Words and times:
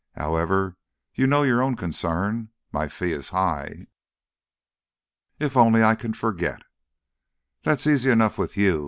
However, 0.15 0.77
you 1.13 1.27
know 1.27 1.43
your 1.43 1.61
own 1.61 1.75
concern. 1.75 2.49
My 2.71 2.87
fee 2.87 3.11
is 3.11 3.29
high." 3.29 3.85
"If 5.37 5.55
only 5.55 5.83
I 5.83 5.93
can 5.93 6.13
forget" 6.13 6.63
"That's 7.65 7.85
easy 7.85 8.09
enough 8.09 8.35
with 8.39 8.57
you. 8.57 8.79